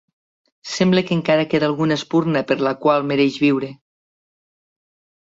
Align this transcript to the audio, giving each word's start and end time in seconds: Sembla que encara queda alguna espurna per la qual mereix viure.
Sembla 0.75 1.03
que 1.07 1.15
encara 1.17 1.45
queda 1.51 1.69
alguna 1.71 1.99
espurna 2.01 2.43
per 2.53 2.59
la 2.71 2.75
qual 2.87 3.09
mereix 3.13 3.41
viure. 3.47 3.73